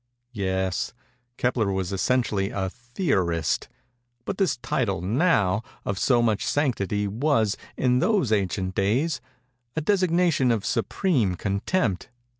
"Yes, 0.33 0.93
Kepler 1.37 1.71
was 1.71 1.93
essentially 1.93 2.49
a 2.49 2.71
theorist; 2.71 3.69
but 4.25 4.39
this 4.39 4.57
title, 4.57 4.99
now 4.99 5.61
of 5.85 5.99
so 5.99 6.23
much 6.23 6.43
sanctity, 6.43 7.07
was, 7.07 7.55
in 7.77 7.99
those 7.99 8.31
ancient 8.31 8.73
days, 8.73 9.21
a 9.75 9.81
designation 9.81 10.49
of 10.49 10.65
supreme 10.65 11.35
contempt. 11.35 12.09